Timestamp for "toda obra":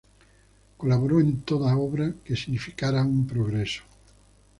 1.43-2.15